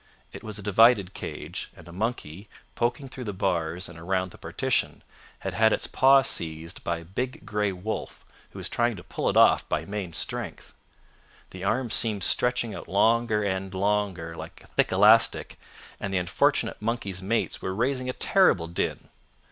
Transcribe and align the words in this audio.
It 0.33 0.43
was 0.43 0.57
a 0.57 0.63
divided 0.63 1.13
cage, 1.13 1.69
and 1.77 1.87
a 1.87 1.91
monkey, 1.91 2.47
poking 2.73 3.07
through 3.07 3.25
the 3.25 3.33
bars 3.33 3.87
and 3.87 3.99
around 3.99 4.31
the 4.31 4.39
partition, 4.39 5.03
had 5.41 5.53
had 5.53 5.71
its 5.71 5.85
paw 5.85 6.23
seized 6.23 6.83
by 6.83 6.97
a 6.97 7.05
big 7.05 7.45
gray 7.45 7.71
wolf 7.71 8.25
who 8.49 8.57
was 8.57 8.67
trying 8.67 8.95
to 8.95 9.03
pull 9.03 9.29
it 9.29 9.37
off 9.37 9.69
by 9.69 9.85
main 9.85 10.11
strength. 10.11 10.73
The 11.51 11.63
arm 11.63 11.91
seemed 11.91 12.23
stretching 12.23 12.73
out 12.73 12.87
longer 12.87 13.43
end 13.45 13.75
longer 13.75 14.35
like 14.35 14.63
a 14.63 14.67
thick 14.69 14.91
elastic, 14.91 15.59
and 15.99 16.11
the 16.11 16.17
unfortunate 16.17 16.81
monkey's 16.81 17.21
mates 17.21 17.61
were 17.61 17.75
raising 17.75 18.09
a 18.09 18.13
terrible 18.13 18.67
din. 18.67 19.07